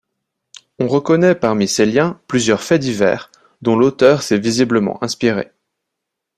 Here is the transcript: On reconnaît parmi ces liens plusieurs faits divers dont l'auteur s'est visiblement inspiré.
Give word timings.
On 0.79 0.87
reconnaît 0.87 1.35
parmi 1.35 1.67
ces 1.67 1.85
liens 1.85 2.19
plusieurs 2.25 2.63
faits 2.63 2.81
divers 2.81 3.29
dont 3.61 3.75
l'auteur 3.75 4.23
s'est 4.23 4.39
visiblement 4.39 4.97
inspiré. 5.03 5.51